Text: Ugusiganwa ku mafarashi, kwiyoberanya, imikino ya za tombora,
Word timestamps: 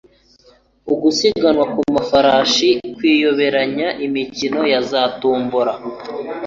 Ugusiganwa 0.93 1.65
ku 1.73 1.79
mafarashi, 1.95 2.69
kwiyoberanya, 2.95 3.87
imikino 4.05 4.61
ya 4.73 4.81
za 4.89 5.01
tombora, 5.19 5.73